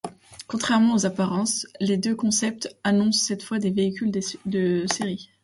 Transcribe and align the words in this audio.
Contrairement 0.47 0.95
aux 0.95 1.05
apparences, 1.05 1.67
les 1.79 1.95
deux 1.95 2.15
concepts 2.15 2.75
annoncent 2.83 3.23
cette 3.23 3.43
fois 3.43 3.59
des 3.59 3.69
véhicules 3.69 4.09
de 4.47 4.83
série. 4.91 5.29